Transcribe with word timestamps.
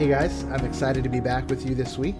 Hey 0.00 0.08
guys, 0.08 0.44
I'm 0.44 0.64
excited 0.64 1.04
to 1.04 1.10
be 1.10 1.20
back 1.20 1.50
with 1.50 1.68
you 1.68 1.74
this 1.74 1.98
week, 1.98 2.16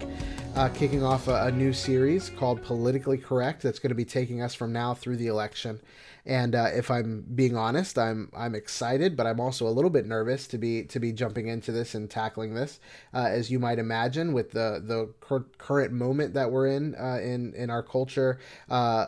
uh, 0.55 0.69
kicking 0.69 1.03
off 1.03 1.29
a, 1.29 1.47
a, 1.47 1.51
new 1.51 1.73
series 1.73 2.29
called 2.29 2.63
Politically 2.63 3.17
Correct 3.17 3.63
that's 3.63 3.79
going 3.79 3.89
to 3.89 3.95
be 3.95 4.05
taking 4.05 4.43
us 4.43 4.55
from 4.55 4.71
now 4.71 4.93
through 4.93 5.17
the 5.17 5.29
election. 5.29 5.81
And 6.27 6.55
uh, 6.55 6.69
if 6.75 6.91
I'm 6.91 7.25
being 7.35 7.57
honest, 7.57 7.97
I'm 7.97 8.31
I'm 8.37 8.55
excited, 8.55 9.17
but 9.17 9.27
I'm 9.27 9.41
also 9.41 9.67
a 9.67 9.73
little 9.73 9.89
bit 9.89 10.05
nervous 10.05 10.47
to 10.49 10.59
be 10.59 10.85
to 10.85 11.01
be 11.01 11.11
jumping 11.11 11.49
into 11.49 11.73
this 11.73 11.95
and 11.95 12.11
tackling 12.11 12.55
this, 12.55 12.81
uh, 13.15 13.29
as 13.31 13.51
you 13.51 13.59
might 13.59 13.79
imagine, 13.79 14.35
with 14.35 14.51
the 14.51 14.83
the 14.85 15.15
cur- 15.27 15.47
current 15.57 15.91
moment 15.91 16.35
that 16.35 16.53
we're 16.53 16.67
in 16.67 16.95
uh, 16.97 17.21
in 17.23 17.55
in 17.55 17.71
our 17.71 17.83
culture, 17.83 18.41
uh, 18.69 19.07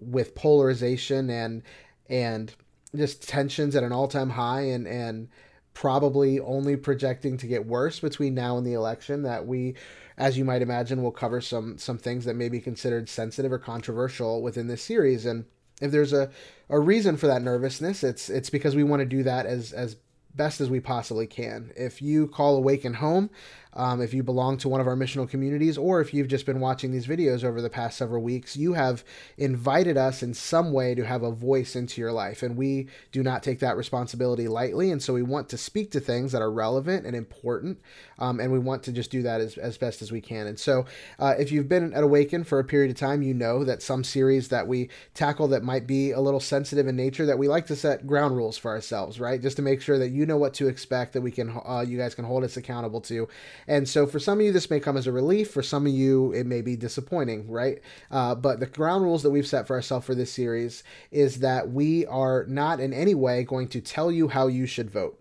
with 0.00 0.34
polarization 0.34 1.28
and 1.28 1.62
and 2.08 2.54
just 2.94 3.28
tensions 3.28 3.76
at 3.76 3.84
an 3.84 3.92
all 3.92 4.08
time 4.08 4.30
high 4.30 4.62
and 4.62 4.88
and 4.88 5.28
probably 5.76 6.40
only 6.40 6.74
projecting 6.74 7.36
to 7.36 7.46
get 7.46 7.66
worse 7.66 8.00
between 8.00 8.34
now 8.34 8.56
and 8.56 8.66
the 8.66 8.72
election 8.72 9.22
that 9.24 9.46
we 9.46 9.74
as 10.16 10.38
you 10.38 10.42
might 10.42 10.62
imagine 10.62 11.02
will 11.02 11.12
cover 11.12 11.38
some 11.38 11.76
some 11.76 11.98
things 11.98 12.24
that 12.24 12.34
may 12.34 12.48
be 12.48 12.58
considered 12.58 13.10
sensitive 13.10 13.52
or 13.52 13.58
controversial 13.58 14.40
within 14.40 14.68
this 14.68 14.82
series. 14.82 15.26
And 15.26 15.44
if 15.82 15.90
there's 15.90 16.14
a, 16.14 16.30
a 16.70 16.80
reason 16.80 17.18
for 17.18 17.26
that 17.26 17.42
nervousness 17.42 18.02
it's 18.02 18.30
it's 18.30 18.48
because 18.48 18.74
we 18.74 18.84
want 18.84 19.00
to 19.00 19.06
do 19.06 19.22
that 19.24 19.44
as 19.44 19.74
as 19.74 19.96
best 20.36 20.60
as 20.60 20.68
we 20.68 20.80
possibly 20.80 21.26
can 21.26 21.72
if 21.76 22.02
you 22.02 22.26
call 22.28 22.56
awaken 22.56 22.94
home 22.94 23.30
um, 23.76 24.00
if 24.00 24.14
you 24.14 24.22
belong 24.22 24.56
to 24.58 24.70
one 24.70 24.80
of 24.80 24.86
our 24.86 24.96
missional 24.96 25.28
communities, 25.28 25.76
or 25.76 26.00
if 26.00 26.14
you've 26.14 26.28
just 26.28 26.46
been 26.46 26.60
watching 26.60 26.92
these 26.92 27.06
videos 27.06 27.44
over 27.44 27.60
the 27.60 27.68
past 27.68 27.98
several 27.98 28.22
weeks, 28.22 28.56
you 28.56 28.72
have 28.72 29.04
invited 29.36 29.98
us 29.98 30.22
in 30.22 30.32
some 30.32 30.72
way 30.72 30.94
to 30.94 31.04
have 31.04 31.22
a 31.22 31.30
voice 31.30 31.76
into 31.76 32.00
your 32.00 32.10
life. 32.10 32.42
And 32.42 32.56
we 32.56 32.88
do 33.12 33.22
not 33.22 33.42
take 33.42 33.60
that 33.60 33.76
responsibility 33.76 34.48
lightly. 34.48 34.90
And 34.90 35.02
so 35.02 35.12
we 35.12 35.22
want 35.22 35.50
to 35.50 35.58
speak 35.58 35.90
to 35.90 36.00
things 36.00 36.32
that 36.32 36.40
are 36.40 36.50
relevant 36.50 37.04
and 37.04 37.14
important. 37.14 37.78
Um, 38.18 38.40
and 38.40 38.50
we 38.50 38.58
want 38.58 38.82
to 38.84 38.92
just 38.92 39.10
do 39.10 39.22
that 39.22 39.42
as, 39.42 39.58
as 39.58 39.76
best 39.76 40.00
as 40.00 40.10
we 40.10 40.22
can. 40.22 40.46
And 40.46 40.58
so 40.58 40.86
uh, 41.18 41.34
if 41.38 41.52
you've 41.52 41.68
been 41.68 41.92
at 41.92 42.02
Awaken 42.02 42.44
for 42.44 42.58
a 42.58 42.64
period 42.64 42.90
of 42.90 42.96
time, 42.96 43.20
you 43.20 43.34
know 43.34 43.62
that 43.62 43.82
some 43.82 44.04
series 44.04 44.48
that 44.48 44.66
we 44.66 44.88
tackle 45.12 45.48
that 45.48 45.62
might 45.62 45.86
be 45.86 46.12
a 46.12 46.20
little 46.20 46.40
sensitive 46.40 46.86
in 46.86 46.96
nature, 46.96 47.26
that 47.26 47.38
we 47.38 47.46
like 47.46 47.66
to 47.66 47.76
set 47.76 48.06
ground 48.06 48.36
rules 48.36 48.56
for 48.56 48.70
ourselves, 48.70 49.20
right? 49.20 49.42
Just 49.42 49.56
to 49.56 49.62
make 49.62 49.82
sure 49.82 49.98
that 49.98 50.10
you 50.10 50.24
know 50.26 50.36
what 50.36 50.54
to 50.54 50.68
expect, 50.68 51.12
that 51.12 51.20
we 51.20 51.30
can, 51.30 51.60
uh, 51.66 51.84
you 51.86 51.96
guys 51.96 52.14
can 52.14 52.24
hold 52.24 52.44
us 52.44 52.56
accountable 52.56 53.00
to. 53.02 53.28
And 53.66 53.88
so 53.88 54.06
for 54.06 54.18
some 54.18 54.38
of 54.38 54.44
you, 54.44 54.52
this 54.52 54.70
may 54.70 54.80
come 54.80 54.96
as 54.96 55.06
a 55.06 55.12
relief. 55.12 55.50
For 55.50 55.62
some 55.62 55.86
of 55.86 55.92
you, 55.92 56.32
it 56.32 56.46
may 56.46 56.62
be 56.62 56.76
disappointing, 56.76 57.50
right? 57.50 57.80
Uh, 58.10 58.34
but 58.34 58.60
the 58.60 58.66
ground 58.66 59.04
rules 59.04 59.22
that 59.22 59.30
we've 59.30 59.46
set 59.46 59.66
for 59.66 59.76
ourselves 59.76 60.06
for 60.06 60.14
this 60.14 60.32
series 60.32 60.82
is 61.10 61.40
that 61.40 61.70
we 61.70 62.04
are 62.06 62.44
not 62.48 62.80
in 62.80 62.92
any 62.92 63.14
way 63.14 63.44
going 63.44 63.68
to 63.68 63.80
tell 63.80 64.10
you 64.10 64.28
how 64.28 64.46
you 64.46 64.66
should 64.66 64.90
vote. 64.90 65.20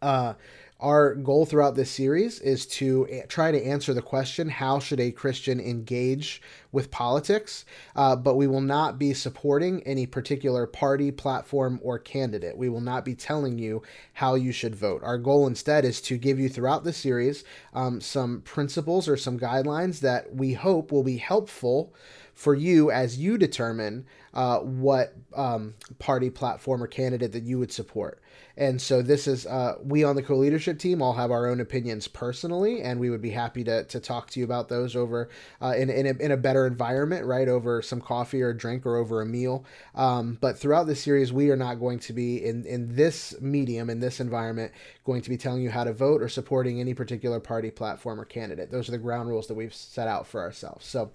Uh, 0.00 0.34
our 0.80 1.16
goal 1.16 1.44
throughout 1.44 1.74
this 1.74 1.90
series 1.90 2.38
is 2.38 2.64
to 2.64 3.22
try 3.28 3.50
to 3.50 3.64
answer 3.64 3.92
the 3.92 4.02
question 4.02 4.48
how 4.48 4.78
should 4.78 5.00
a 5.00 5.10
Christian 5.10 5.58
engage 5.58 6.40
with 6.70 6.92
politics? 6.92 7.64
Uh, 7.96 8.14
but 8.14 8.36
we 8.36 8.46
will 8.46 8.60
not 8.60 8.96
be 8.96 9.12
supporting 9.12 9.82
any 9.82 10.06
particular 10.06 10.66
party, 10.68 11.10
platform, 11.10 11.80
or 11.82 11.98
candidate. 11.98 12.56
We 12.56 12.68
will 12.68 12.80
not 12.80 13.04
be 13.04 13.16
telling 13.16 13.58
you 13.58 13.82
how 14.12 14.36
you 14.36 14.52
should 14.52 14.76
vote. 14.76 15.02
Our 15.02 15.18
goal 15.18 15.48
instead 15.48 15.84
is 15.84 16.00
to 16.02 16.16
give 16.16 16.38
you 16.38 16.48
throughout 16.48 16.84
the 16.84 16.92
series 16.92 17.42
um, 17.74 18.00
some 18.00 18.42
principles 18.42 19.08
or 19.08 19.16
some 19.16 19.38
guidelines 19.38 19.98
that 20.00 20.32
we 20.34 20.52
hope 20.52 20.92
will 20.92 21.02
be 21.02 21.16
helpful 21.16 21.92
for 22.34 22.54
you 22.54 22.88
as 22.88 23.18
you 23.18 23.36
determine 23.36 24.06
uh, 24.34 24.58
what 24.58 25.14
um, 25.34 25.74
party, 25.98 26.30
platform, 26.30 26.82
or 26.82 26.86
candidate 26.86 27.32
that 27.32 27.44
you 27.44 27.58
would 27.58 27.72
support. 27.72 28.20
And 28.58 28.82
so 28.82 29.02
this 29.02 29.28
is 29.28 29.46
uh, 29.46 29.76
we 29.84 30.02
on 30.02 30.16
the 30.16 30.22
co-leadership 30.22 30.80
team 30.80 31.00
all 31.00 31.12
have 31.12 31.30
our 31.30 31.46
own 31.46 31.60
opinions 31.60 32.08
personally, 32.08 32.82
and 32.82 32.98
we 32.98 33.08
would 33.08 33.22
be 33.22 33.30
happy 33.30 33.62
to, 33.62 33.84
to 33.84 34.00
talk 34.00 34.30
to 34.30 34.40
you 34.40 34.44
about 34.44 34.68
those 34.68 34.96
over 34.96 35.28
uh, 35.62 35.74
in 35.76 35.88
in 35.88 36.06
a, 36.06 36.10
in 36.20 36.32
a 36.32 36.36
better 36.36 36.66
environment, 36.66 37.24
right? 37.24 37.48
Over 37.48 37.80
some 37.82 38.00
coffee 38.00 38.42
or 38.42 38.50
a 38.50 38.56
drink 38.56 38.84
or 38.84 38.96
over 38.96 39.22
a 39.22 39.26
meal. 39.26 39.64
Um, 39.94 40.38
but 40.40 40.58
throughout 40.58 40.88
the 40.88 40.96
series, 40.96 41.32
we 41.32 41.50
are 41.50 41.56
not 41.56 41.76
going 41.76 42.00
to 42.00 42.12
be 42.12 42.44
in 42.44 42.66
in 42.66 42.96
this 42.96 43.40
medium 43.40 43.90
in 43.90 44.00
this 44.00 44.18
environment 44.18 44.72
going 45.04 45.22
to 45.22 45.30
be 45.30 45.36
telling 45.36 45.62
you 45.62 45.70
how 45.70 45.84
to 45.84 45.92
vote 45.92 46.20
or 46.20 46.28
supporting 46.28 46.80
any 46.80 46.94
particular 46.94 47.38
party, 47.38 47.70
platform, 47.70 48.20
or 48.20 48.24
candidate. 48.24 48.72
Those 48.72 48.88
are 48.88 48.92
the 48.92 48.98
ground 48.98 49.28
rules 49.28 49.46
that 49.46 49.54
we've 49.54 49.74
set 49.74 50.08
out 50.08 50.26
for 50.26 50.40
ourselves. 50.40 50.84
So. 50.84 51.12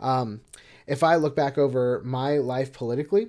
Um, 0.00 0.40
if 0.88 1.02
I 1.02 1.16
look 1.16 1.36
back 1.36 1.58
over 1.58 2.00
my 2.04 2.38
life 2.38 2.72
politically, 2.72 3.28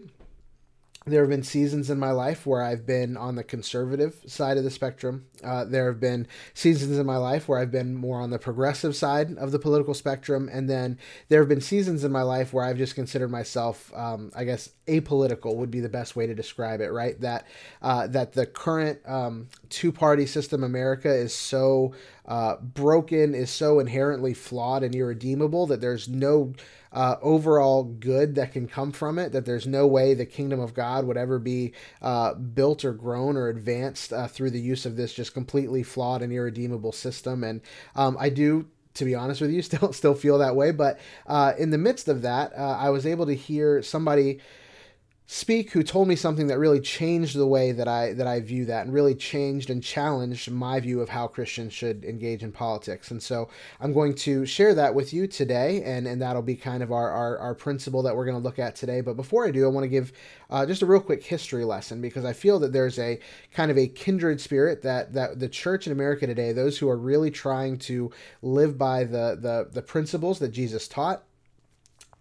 there 1.06 1.22
have 1.22 1.30
been 1.30 1.44
seasons 1.44 1.90
in 1.90 1.98
my 1.98 2.12
life 2.12 2.46
where 2.46 2.62
I've 2.62 2.86
been 2.86 3.18
on 3.18 3.36
the 3.36 3.44
conservative 3.44 4.22
side 4.28 4.58
of 4.58 4.64
the 4.64 4.70
spectrum. 4.70 5.26
Uh, 5.44 5.66
there 5.66 5.88
have 5.88 6.00
been 6.00 6.28
seasons 6.54 6.98
in 6.98 7.06
my 7.06 7.18
life 7.18 7.48
where 7.48 7.58
I've 7.58 7.72
been 7.72 7.96
more 7.96 8.20
on 8.20 8.30
the 8.30 8.38
progressive 8.38 8.96
side 8.96 9.38
of 9.38 9.52
the 9.52 9.60
political 9.60 9.94
spectrum. 9.94 10.50
And 10.52 10.70
then 10.70 11.00
there 11.30 11.40
have 11.40 11.50
been 11.50 11.62
seasons 11.62 12.04
in 12.04 12.12
my 12.12 12.22
life 12.22 12.54
where 12.54 12.66
I've 12.66 12.78
just 12.78 12.96
considered 12.96 13.32
myself, 13.32 13.92
um, 13.96 14.32
I 14.36 14.44
guess, 14.44 14.70
apolitical 14.88 15.56
would 15.56 15.72
be 15.72 15.80
the 15.80 15.90
best 15.90 16.16
way 16.16 16.28
to 16.28 16.36
describe 16.36 16.82
it, 16.82 16.92
right? 16.92 17.20
That, 17.22 17.48
uh, 17.82 18.08
that 18.08 18.34
the 18.34 18.46
current 18.46 19.00
um, 19.08 19.48
two 19.70 19.92
party 19.92 20.26
system 20.26 20.64
America 20.64 21.12
is 21.12 21.34
so 21.34 21.94
uh, 22.26 22.58
broken, 22.58 23.34
is 23.34 23.50
so 23.50 23.80
inherently 23.80 24.34
flawed 24.34 24.84
and 24.84 24.94
irredeemable 24.94 25.66
that 25.68 25.82
there's 25.82 26.10
no 26.10 26.54
uh, 26.92 27.16
overall 27.22 27.84
good 27.84 28.36
that 28.36 28.52
can 28.52 28.68
come 28.68 28.92
from 28.92 29.20
it, 29.20 29.32
that 29.32 29.46
there's 29.46 29.68
no 29.68 29.86
way 29.86 30.14
the 30.14 30.26
kingdom 30.26 30.60
of 30.60 30.74
God 30.74 31.06
would 31.06 31.18
ever 31.18 31.40
be 31.40 31.74
uh, 32.02 32.34
built 32.34 32.84
or 32.84 32.94
grown 32.94 33.38
or 33.38 33.50
advanced 33.50 34.12
uh, 34.12 34.28
through 34.28 34.52
the 34.52 34.62
use 34.62 34.86
of 34.86 34.96
this 34.96 35.14
just 35.14 35.34
completely 35.34 35.84
flawed 35.84 36.22
and 36.22 36.34
irredeemable 36.34 36.92
system. 36.92 37.44
And 37.44 37.62
um, 37.96 38.18
I 38.20 38.30
do 38.30 38.68
to 38.96 39.06
be 39.06 39.16
honest 39.16 39.40
with 39.40 39.52
you, 39.52 39.62
still 39.64 39.94
still 39.94 40.16
feel 40.16 40.38
that 40.40 40.56
way. 40.56 40.72
But 40.72 41.00
uh, 41.28 41.54
in 41.58 41.72
the 41.72 41.78
midst 41.78 42.08
of 42.08 42.22
that, 42.24 42.54
uh, 42.58 42.78
I 42.80 42.90
was 42.90 43.06
able 43.06 43.26
to 43.28 43.36
hear 43.36 43.82
somebody 43.82 44.40
speak 45.32 45.70
who 45.74 45.84
told 45.84 46.08
me 46.08 46.16
something 46.16 46.48
that 46.48 46.58
really 46.58 46.80
changed 46.80 47.36
the 47.36 47.46
way 47.46 47.72
that 47.72 47.88
I 47.88 48.14
that 48.14 48.26
I 48.26 48.40
view 48.40 48.66
that 48.66 48.88
and 48.88 48.92
really 48.92 49.14
changed 49.14 49.70
and 49.70 49.84
challenged 49.84 50.50
my 50.50 50.80
view 50.80 51.02
of 51.02 51.10
how 51.10 51.28
Christians 51.28 51.72
should 51.72 52.04
engage 52.04 52.42
in 52.42 52.52
politics. 52.52 53.12
And 53.12 53.22
so 53.22 53.48
I'm 53.80 53.94
going 53.94 54.16
to 54.16 54.48
share 54.48 54.74
that 54.74 54.96
with 54.96 55.14
you 55.14 55.28
today 55.28 55.84
and, 55.84 56.08
and 56.08 56.20
that'll 56.20 56.42
be 56.42 56.56
kind 56.56 56.82
of 56.82 56.92
our, 56.92 57.12
our, 57.12 57.38
our 57.38 57.54
principle 57.54 58.02
that 58.02 58.16
we're 58.16 58.26
going 58.26 58.40
to 58.40 58.44
look 58.44 58.58
at 58.58 58.76
today. 58.76 59.02
But 59.02 59.18
before 59.18 59.46
I 59.46 59.52
do, 59.52 59.66
I 59.66 59.68
want 59.68 59.84
to 59.84 59.88
give 59.88 60.14
uh, 60.50 60.66
just 60.66 60.82
a 60.82 60.88
real 60.88 61.00
quick 61.00 61.24
history 61.24 61.64
lesson 61.64 62.02
because 62.02 62.26
I 62.26 62.34
feel 62.34 62.58
that 62.62 62.74
there's 62.74 62.98
a 62.98 63.20
kind 63.54 63.70
of 63.70 63.78
a 63.78 63.86
kindred 63.86 64.42
spirit 64.42 64.82
that 64.82 65.14
that 65.14 65.40
the 65.40 65.48
church 65.48 65.86
in 65.86 65.94
America 65.94 66.26
today, 66.26 66.54
those 66.54 66.80
who 66.80 66.90
are 66.90 66.98
really 66.98 67.30
trying 67.30 67.78
to 67.78 68.10
live 68.42 68.80
by 68.80 69.04
the 69.04 69.38
the, 69.40 69.68
the 69.72 69.84
principles 69.84 70.40
that 70.40 70.50
Jesus 70.50 70.88
taught 70.88 71.24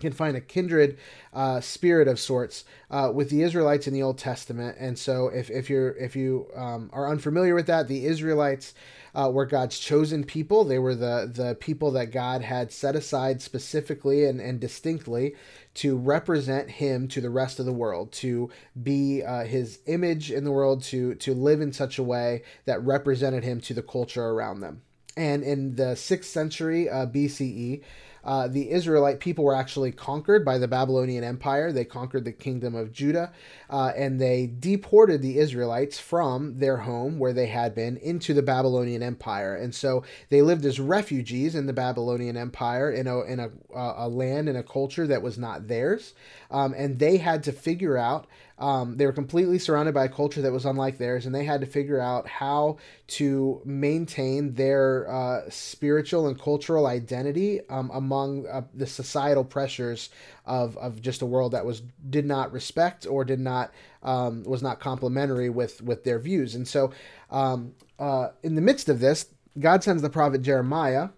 can 0.01 0.13
find 0.13 0.37
a 0.37 0.41
kindred 0.41 0.99
uh, 1.33 1.61
spirit 1.61 2.09
of 2.09 2.21
sorts 2.21 2.65
uh, 2.91 3.11
with 3.13 3.31
the 3.31 3.43
Israelites 3.43 3.87
in 3.87 3.95
the 3.95 4.03
Old 4.03 4.19
Testament. 4.19 4.77
And 4.79 4.99
so, 4.99 5.29
if, 5.29 5.51
if 5.51 5.69
you're 5.69 5.91
if 5.97 6.15
you 6.15 6.49
um, 6.55 6.91
are 6.93 7.09
unfamiliar 7.09 7.55
with 7.55 7.67
that, 7.67 7.89
the 7.89 8.07
Israelites 8.07 8.75
uh, 9.15 9.31
were 9.33 9.47
God's 9.47 9.79
chosen 9.79 10.25
people. 10.25 10.65
They 10.65 10.79
were 10.79 10.95
the 10.95 11.31
the 11.33 11.57
people 11.57 11.91
that 11.93 12.13
God 12.13 12.43
had 12.43 12.73
set 12.73 12.95
aside 12.95 13.43
specifically 13.43 14.25
and, 14.25 14.41
and 14.41 14.61
distinctly 14.61 15.35
to 15.75 15.97
represent 15.97 16.71
Him 16.71 17.09
to 17.09 17.21
the 17.21 17.31
rest 17.31 17.59
of 17.59 17.67
the 17.67 17.73
world, 17.73 18.13
to 18.13 18.51
be 18.81 19.23
uh, 19.23 19.45
His 19.45 19.81
image 19.87 20.31
in 20.31 20.45
the 20.45 20.53
world, 20.53 20.83
to 20.85 21.15
to 21.17 21.35
live 21.35 21.61
in 21.61 21.73
such 21.73 21.99
a 21.99 22.05
way 22.05 22.43
that 22.65 22.83
represented 22.85 23.43
Him 23.43 23.61
to 23.63 23.75
the 23.75 23.83
culture 23.83 24.25
around 24.25 24.61
them. 24.61 24.83
And 25.17 25.43
in 25.43 25.75
the 25.75 25.97
sixth 25.97 26.31
century 26.31 26.89
uh, 26.89 27.07
BCE 27.07 27.83
uh, 28.25 28.49
the 28.49 28.71
Israelite 28.71 29.21
people 29.21 29.45
were 29.45 29.55
actually 29.55 29.93
conquered 29.93 30.45
by 30.45 30.59
the 30.59 30.69
Babylonian 30.69 31.25
Empire. 31.25 31.73
They 31.73 31.85
conquered 31.85 32.25
the 32.25 32.33
kingdom 32.33 32.75
of 32.75 32.93
Judah 32.93 33.33
uh, 33.71 33.93
and 33.97 34.21
they 34.21 34.51
deported 34.59 35.23
the 35.23 35.39
Israelites 35.39 35.99
from 35.99 36.59
their 36.59 36.79
home 36.79 37.19
where 37.19 37.33
they 37.33 37.47
had 37.47 37.75
been 37.75 37.97
into 37.99 38.35
the 38.35 38.43
Babylonian 38.43 39.03
Empire. 39.03 39.55
And 39.55 39.75
so 39.75 40.05
they 40.31 40.43
lived 40.43 40.65
as 40.65 40.81
refugees 40.81 41.55
in 41.55 41.67
the 41.67 41.73
Babylonian 41.73 42.37
Empire 42.37 42.91
in 42.91 43.07
a, 43.07 43.21
in 43.23 43.41
a, 43.41 43.51
a 43.75 44.09
land 44.09 44.49
and 44.49 44.59
a 44.59 44.63
culture 44.63 45.07
that 45.07 45.23
was 45.23 45.39
not 45.39 45.69
theirs. 45.69 46.15
Um, 46.51 46.75
and 46.77 46.99
they 46.99 47.19
had 47.19 47.43
to 47.45 47.53
figure 47.53 47.97
out 47.97 48.27
um, 48.59 48.97
they 48.97 49.07
were 49.07 49.13
completely 49.13 49.59
surrounded 49.59 49.95
by 49.95 50.07
a 50.07 50.09
culture 50.09 50.43
that 50.43 50.53
was 50.53 50.65
unlike 50.65 50.99
theirs, 50.99 51.27
and 51.27 51.35
they 51.35 51.45
had 51.45 51.61
to 51.61 51.67
figure 51.67 52.01
out 52.01 52.27
how 52.27 52.79
to 53.09 53.63
maintain 53.65 54.55
their 54.55 55.09
uh, 55.09 55.49
spiritual 55.49 56.27
and 56.27 56.41
cultural 56.41 56.87
identity 56.87 57.61
um, 57.69 57.91
among 57.95 58.47
uh, 58.47 58.63
the 58.75 58.87
societal 58.87 59.45
pressures 59.45 60.11
of, 60.45 60.77
of 60.79 61.01
just 61.01 61.23
a 61.23 61.27
world 61.27 61.53
that 61.53 61.65
was 61.65 61.83
did 62.11 62.27
not 62.27 62.53
respect 62.53 63.07
or 63.07 63.25
did 63.25 63.41
not 63.41 63.73
um, 64.03 64.43
was 64.45 64.63
not 64.63 64.81
complementary 64.81 65.51
with 65.51 65.81
with 65.83 66.03
their 66.05 66.19
views. 66.19 66.55
And 66.55 66.67
so, 66.67 66.93
um, 67.31 67.75
uh, 67.99 68.29
in 68.43 68.57
the 68.57 68.61
midst 68.61 68.89
of 68.89 68.99
this, 68.99 69.27
God 69.59 69.85
sends 69.85 70.03
the 70.03 70.11
prophet 70.11 70.43
Jeremiah 70.43 71.11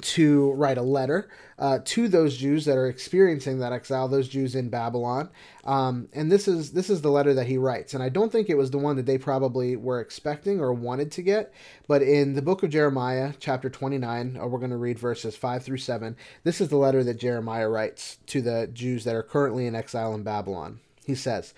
to 0.00 0.52
write 0.52 0.78
a 0.78 0.82
letter 0.82 1.28
uh, 1.58 1.80
to 1.84 2.08
those 2.08 2.36
Jews 2.36 2.64
that 2.66 2.76
are 2.76 2.86
experiencing 2.86 3.58
that 3.58 3.72
exile, 3.72 4.06
those 4.06 4.28
Jews 4.28 4.54
in 4.54 4.68
Babylon. 4.68 5.28
Um, 5.64 6.08
and 6.12 6.30
this 6.30 6.46
is 6.46 6.72
this 6.72 6.88
is 6.88 7.02
the 7.02 7.10
letter 7.10 7.34
that 7.34 7.46
he 7.46 7.58
writes. 7.58 7.94
And 7.94 8.02
I 8.02 8.08
don't 8.08 8.30
think 8.30 8.48
it 8.48 8.56
was 8.56 8.70
the 8.70 8.78
one 8.78 8.96
that 8.96 9.06
they 9.06 9.18
probably 9.18 9.76
were 9.76 10.00
expecting 10.00 10.60
or 10.60 10.72
wanted 10.72 11.10
to 11.12 11.22
get. 11.22 11.52
But 11.86 12.02
in 12.02 12.34
the 12.34 12.42
book 12.42 12.62
of 12.62 12.70
Jeremiah, 12.70 13.32
chapter 13.40 13.68
29, 13.68 14.38
uh, 14.40 14.46
we're 14.46 14.58
going 14.58 14.70
to 14.70 14.76
read 14.76 14.98
verses 14.98 15.36
5 15.36 15.64
through 15.64 15.78
7. 15.78 16.16
This 16.44 16.60
is 16.60 16.68
the 16.68 16.76
letter 16.76 17.02
that 17.04 17.18
Jeremiah 17.18 17.68
writes 17.68 18.18
to 18.26 18.40
the 18.40 18.68
Jews 18.72 19.04
that 19.04 19.16
are 19.16 19.22
currently 19.22 19.66
in 19.66 19.74
exile 19.74 20.14
in 20.14 20.22
Babylon. 20.22 20.80
He 21.04 21.14
says, 21.14 21.54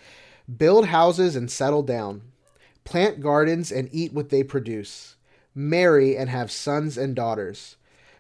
Build 0.57 0.87
houses 0.87 1.37
and 1.37 1.51
settle 1.51 1.83
down, 1.83 2.23
plant 2.85 3.21
gardens 3.21 3.71
and 3.71 3.89
eat 3.93 4.13
what 4.13 4.31
they 4.31 4.43
produce, 4.43 5.17
marry 5.55 6.17
and 6.17 6.31
have 6.31 6.51
sons 6.51 6.97
and 6.97 7.15
daughters 7.15 7.77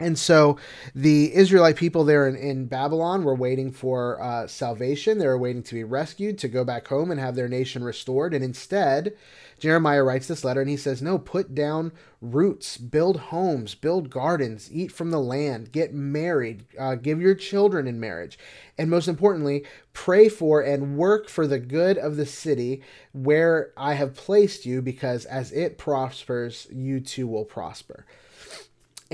And 0.00 0.18
so 0.18 0.58
the 0.94 1.34
Israelite 1.34 1.76
people 1.76 2.04
there 2.04 2.26
in, 2.26 2.36
in 2.36 2.66
Babylon 2.66 3.22
were 3.22 3.34
waiting 3.34 3.70
for 3.70 4.20
uh, 4.20 4.46
salvation. 4.46 5.18
They 5.18 5.26
were 5.26 5.38
waiting 5.38 5.62
to 5.64 5.74
be 5.74 5.84
rescued, 5.84 6.38
to 6.38 6.48
go 6.48 6.64
back 6.64 6.88
home 6.88 7.10
and 7.10 7.20
have 7.20 7.36
their 7.36 7.48
nation 7.48 7.84
restored. 7.84 8.34
And 8.34 8.44
instead, 8.44 9.16
Jeremiah 9.60 10.02
writes 10.02 10.26
this 10.26 10.42
letter 10.42 10.60
and 10.60 10.68
he 10.68 10.76
says, 10.76 11.00
No, 11.00 11.18
put 11.18 11.54
down 11.54 11.92
roots, 12.20 12.76
build 12.76 13.18
homes, 13.18 13.74
build 13.74 14.10
gardens, 14.10 14.68
eat 14.72 14.90
from 14.90 15.10
the 15.10 15.20
land, 15.20 15.70
get 15.70 15.94
married, 15.94 16.64
uh, 16.78 16.96
give 16.96 17.20
your 17.20 17.34
children 17.34 17.86
in 17.86 18.00
marriage. 18.00 18.36
And 18.76 18.90
most 18.90 19.06
importantly, 19.06 19.64
pray 19.92 20.28
for 20.28 20.60
and 20.60 20.96
work 20.96 21.28
for 21.28 21.46
the 21.46 21.60
good 21.60 21.98
of 21.98 22.16
the 22.16 22.26
city 22.26 22.82
where 23.12 23.72
I 23.76 23.94
have 23.94 24.14
placed 24.14 24.66
you, 24.66 24.82
because 24.82 25.24
as 25.24 25.52
it 25.52 25.78
prospers, 25.78 26.66
you 26.72 26.98
too 27.00 27.28
will 27.28 27.44
prosper 27.44 28.04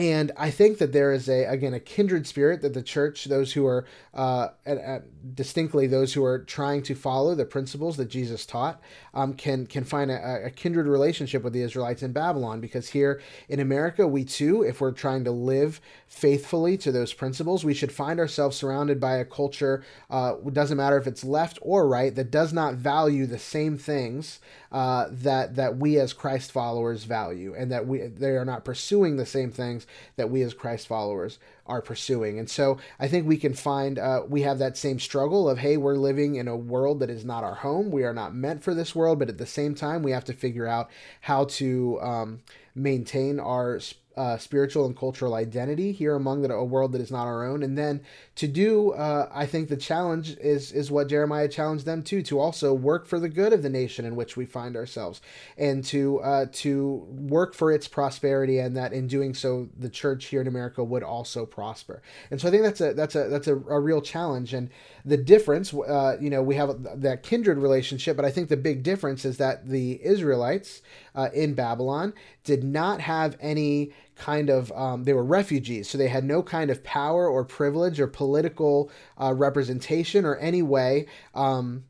and 0.00 0.32
I 0.35 0.50
think 0.50 0.79
that 0.79 0.94
there 0.94 1.12
is 1.12 1.29
a 1.29 1.44
again 1.44 1.75
a 1.75 1.81
kindred 1.81 2.26
spirit 2.26 2.62
that 2.62 2.73
the 2.73 2.82
church, 2.82 3.26
those 3.26 3.52
who 3.52 3.67
are 3.67 3.85
uh, 4.14 4.49
at, 4.64 4.79
at 4.79 5.35
distinctly 5.35 5.87
those 5.87 6.14
who 6.14 6.25
are 6.25 6.38
trying 6.38 6.82
to 6.85 6.94
follow 6.94 7.35
the 7.35 7.44
principles 7.44 7.99
that 7.99 8.06
Jesus 8.06 8.47
taught, 8.47 8.81
um, 9.12 9.35
can 9.35 9.67
can 9.67 9.85
find 9.85 10.11
a, 10.11 10.47
a, 10.47 10.50
kindred 10.50 10.87
relationship 10.87 11.44
with 11.44 11.52
the 11.52 11.61
Israelites 11.61 12.02
in 12.02 12.12
Babylon. 12.12 12.62
Because 12.62 12.88
here 12.88 13.20
in 13.50 13.61
America, 13.61 14.08
we 14.08 14.25
too, 14.25 14.62
if 14.62 14.81
we're 14.81 14.91
trying 14.91 15.23
to 15.25 15.31
live 15.31 15.82
faithfully 16.06 16.79
to 16.79 16.91
those 16.91 17.12
principles, 17.12 17.62
we 17.62 17.75
should 17.75 17.93
find 17.93 18.19
ourselves 18.19 18.56
surrounded 18.56 19.00
by 19.00 19.17
a 19.17 19.25
culture. 19.26 19.85
Uh, 20.08 20.32
doesn't 20.50 20.79
matter 20.79 20.97
if 20.97 21.06
it's 21.06 21.25
left 21.25 21.58
or 21.61 21.87
right 21.87 22.14
that 22.14 22.31
does 22.31 22.55
not 22.55 22.73
value 22.73 23.26
the 23.26 23.38
same 23.38 23.76
things 23.76 24.41
uh, 24.73 25.08
that 25.11 25.56
that 25.56 25.76
we 25.76 25.99
as 25.99 26.14
Christ 26.14 26.52
followers 26.52 27.05
value, 27.05 27.55
and 27.55 27.70
that 27.70 27.87
we 27.87 28.06
they 28.06 28.31
are 28.31 28.47
not 28.47 28.64
pursuing 28.64 29.19
the 29.19 29.26
same 29.26 29.50
things 29.50 29.87
that 30.17 30.31
we 30.31 30.43
as 30.43 30.55
Christ 30.55 30.87
followers 30.87 31.39
are 31.67 31.81
pursuing. 31.81 32.39
And 32.39 32.51
so 32.51 32.79
I 32.99 33.09
think 33.09 33.27
we 33.27 33.37
can 33.37 33.55
find 33.55 33.99
uh, 33.99 34.23
we 34.29 34.43
have 34.43 34.59
that 34.59 34.77
same 34.77 34.99
struggle 34.99 35.49
of 35.49 35.59
hey, 35.59 35.77
we're 35.77 35.95
living 35.95 36.37
in 36.37 36.49
a 36.49 36.57
world 36.57 37.01
that 37.01 37.11
is 37.11 37.25
not 37.25 37.45
our 37.45 37.55
home. 37.55 37.91
We 37.91 38.05
are 38.05 38.15
not 38.15 38.35
meant 38.35 38.63
for 38.63 38.75
this 38.75 38.95
world, 38.95 39.19
but 39.19 39.29
at 39.29 39.39
the 39.39 39.47
same 39.47 39.75
time, 39.75 40.03
we 40.03 40.13
have 40.13 40.25
to 40.25 40.33
figure 40.33 40.67
out 40.67 40.91
how 41.21 41.45
to 41.45 42.01
um, 42.01 42.41
maintain 42.75 43.39
our 43.39 43.81
uh, 44.17 44.37
spiritual 44.37 44.87
and 44.87 44.97
cultural 44.97 45.35
identity 45.35 45.93
here 45.93 46.15
among 46.15 46.43
the, 46.43 46.53
a 46.53 46.65
world 46.65 46.93
that 46.93 47.01
is 47.01 47.11
not 47.11 47.27
our 47.27 47.45
own. 47.45 47.63
And 47.63 47.79
then 47.79 48.03
to 48.41 48.49
do, 48.49 48.93
uh, 48.93 49.29
I 49.31 49.45
think 49.45 49.69
the 49.69 49.77
challenge 49.77 50.35
is 50.39 50.73
is 50.73 50.91
what 50.91 51.09
Jeremiah 51.09 51.47
challenged 51.47 51.85
them 51.85 52.03
to 52.05 52.23
to 52.23 52.41
also 52.41 52.73
work 52.73 53.05
for 53.05 53.21
the 53.21 53.29
good 53.29 53.53
of 53.53 53.63
the 53.63 53.69
nation 53.69 54.07
in 54.07 54.17
which 54.17 54.35
we 54.35 54.47
find 54.47 54.77
ourselves, 54.77 55.21
and 55.59 55.85
to 55.85 56.21
uh, 56.21 56.47
to 56.53 57.07
work 57.11 57.53
for 57.53 57.71
its 57.71 57.87
prosperity, 57.87 58.59
and 58.59 58.75
that 58.79 58.95
in 58.95 59.09
doing 59.09 59.35
so, 59.35 59.69
the 59.79 59.91
church 59.91 60.25
here 60.25 60.41
in 60.41 60.47
America 60.47 60.83
would 60.83 61.03
also 61.03 61.45
prosper. 61.45 62.01
And 62.31 62.41
so 62.41 62.49
I 62.49 62.51
think 62.51 62.63
that's 62.63 62.81
a 62.81 62.95
that's 62.95 63.15
a 63.15 63.29
that's 63.29 63.47
a, 63.47 63.57
a 63.57 63.79
real 63.79 64.01
challenge. 64.01 64.55
And 64.55 64.71
the 65.05 65.19
difference, 65.19 65.75
uh, 65.75 66.17
you 66.19 66.31
know, 66.31 66.43
we 66.43 66.55
have 66.55 67.03
that 67.03 67.23
kindred 67.23 67.59
relationship, 67.59 68.17
but 68.17 68.25
I 68.25 68.31
think 68.31 68.49
the 68.49 68.57
big 68.57 68.83
difference 68.83 69.27
is 69.27 69.37
that 69.37 69.69
the 69.69 70.01
Israelites 70.03 70.81
uh, 71.15 71.29
in 71.35 71.53
Babylon 71.53 72.15
did 72.45 72.65
not 72.65 73.03
have 73.03 73.37
any 73.39 73.93
kind 74.21 74.51
of 74.51 74.71
um, 74.73 75.05
they 75.05 75.15
were 75.15 75.25
refugees 75.25 75.89
so 75.89 75.97
they 75.97 76.09
had 76.09 76.25
no 76.25 76.43
kind 76.43 76.71
of 76.71 76.85
power 76.85 77.27
or 77.27 77.43
privilege 77.43 77.99
or 77.99 78.07
political 78.07 78.91
uh, 79.19 79.33
representation 79.35 80.27
or 80.27 80.37
any 80.37 80.63
way 80.63 81.07
um, 81.35 81.85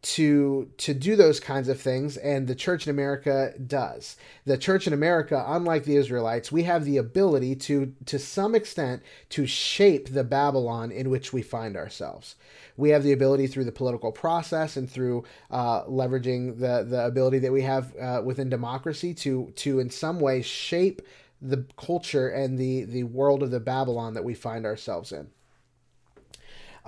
to 0.00 0.70
to 0.76 0.94
do 0.94 1.16
those 1.16 1.40
kinds 1.40 1.68
of 1.68 1.80
things 1.80 2.16
and 2.16 2.46
the 2.46 2.54
church 2.54 2.86
in 2.86 2.90
America 2.90 3.52
does. 3.66 4.16
The 4.44 4.56
church 4.56 4.86
in 4.86 4.92
America 4.92 5.44
unlike 5.46 5.84
the 5.84 5.96
Israelites, 5.96 6.52
we 6.52 6.62
have 6.64 6.84
the 6.84 6.98
ability 6.98 7.56
to 7.56 7.94
to 8.06 8.18
some 8.18 8.54
extent 8.54 9.02
to 9.30 9.46
shape 9.46 10.08
the 10.08 10.22
Babylon 10.22 10.92
in 10.92 11.10
which 11.10 11.32
we 11.32 11.42
find 11.42 11.76
ourselves. 11.76 12.36
We 12.76 12.90
have 12.90 13.02
the 13.02 13.12
ability 13.12 13.48
through 13.48 13.64
the 13.64 13.72
political 13.72 14.12
process 14.12 14.76
and 14.76 14.88
through 14.88 15.24
uh, 15.50 15.82
leveraging 15.84 16.60
the 16.60 16.84
the 16.88 17.04
ability 17.04 17.40
that 17.40 17.52
we 17.52 17.62
have 17.62 17.96
uh, 17.96 18.22
within 18.24 18.48
democracy 18.48 19.12
to 19.14 19.52
to 19.56 19.80
in 19.80 19.90
some 19.90 20.20
way 20.20 20.42
shape 20.42 21.02
the 21.40 21.66
culture 21.76 22.28
and 22.28 22.58
the 22.58 22.84
the 22.84 23.04
world 23.04 23.42
of 23.42 23.50
the 23.50 23.60
Babylon 23.60 24.14
that 24.14 24.24
we 24.24 24.34
find 24.34 24.66
ourselves 24.66 25.12
in. 25.12 25.28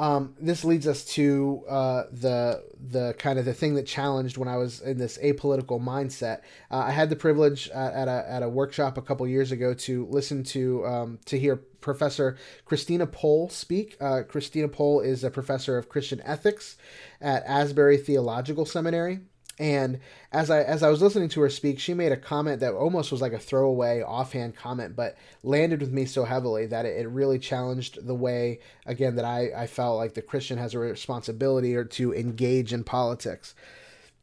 Um, 0.00 0.34
this 0.40 0.64
leads 0.64 0.86
us 0.86 1.04
to 1.16 1.62
uh, 1.68 2.04
the 2.10 2.64
the 2.80 3.14
kind 3.18 3.38
of 3.38 3.44
the 3.44 3.52
thing 3.52 3.74
that 3.74 3.86
challenged 3.86 4.38
when 4.38 4.48
I 4.48 4.56
was 4.56 4.80
in 4.80 4.96
this 4.96 5.18
apolitical 5.18 5.78
mindset. 5.78 6.40
Uh, 6.70 6.78
I 6.78 6.90
had 6.90 7.10
the 7.10 7.16
privilege 7.16 7.68
at, 7.68 7.92
at, 7.92 8.08
a 8.08 8.24
at 8.30 8.42
a 8.42 8.48
workshop 8.48 8.96
a 8.96 9.02
couple 9.02 9.26
years 9.28 9.52
ago 9.52 9.74
to 9.74 10.06
listen 10.06 10.42
to 10.44 10.86
um, 10.86 11.18
to 11.26 11.38
hear 11.38 11.56
Professor 11.56 12.38
Christina 12.64 13.06
Pohl 13.06 13.50
speak. 13.50 13.98
Uh, 14.00 14.22
Christina 14.22 14.68
Pohl 14.68 15.00
is 15.00 15.22
a 15.22 15.30
professor 15.30 15.76
of 15.76 15.90
Christian 15.90 16.22
ethics 16.24 16.78
at 17.20 17.44
Asbury 17.44 17.98
Theological 17.98 18.64
Seminary. 18.64 19.20
And 19.58 20.00
as 20.32 20.50
I 20.50 20.62
as 20.62 20.82
I 20.82 20.88
was 20.88 21.02
listening 21.02 21.28
to 21.30 21.40
her 21.42 21.50
speak, 21.50 21.78
she 21.78 21.92
made 21.92 22.12
a 22.12 22.16
comment 22.16 22.60
that 22.60 22.72
almost 22.72 23.12
was 23.12 23.20
like 23.20 23.34
a 23.34 23.38
throwaway, 23.38 24.02
offhand 24.02 24.56
comment, 24.56 24.96
but 24.96 25.16
landed 25.42 25.80
with 25.80 25.92
me 25.92 26.06
so 26.06 26.24
heavily 26.24 26.66
that 26.66 26.86
it, 26.86 26.98
it 26.98 27.08
really 27.08 27.38
challenged 27.38 28.06
the 28.06 28.14
way 28.14 28.60
again 28.86 29.16
that 29.16 29.24
I, 29.24 29.50
I 29.54 29.66
felt 29.66 29.98
like 29.98 30.14
the 30.14 30.22
Christian 30.22 30.56
has 30.56 30.74
a 30.74 30.78
responsibility 30.78 31.76
or 31.76 31.84
to 31.84 32.14
engage 32.14 32.72
in 32.72 32.84
politics. 32.84 33.54